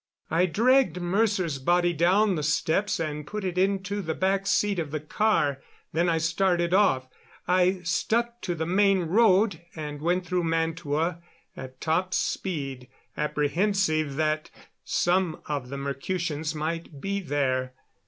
[0.31, 4.89] I dragged Mercer's body down the steps and put it into the back seat of
[4.89, 5.61] the car
[5.93, 7.07] Then I started off.
[7.47, 11.21] I stuck to the main road, and went through Mantua
[11.55, 14.49] at top speed, apprehensive that
[14.83, 17.75] some of the Mercutians might be there.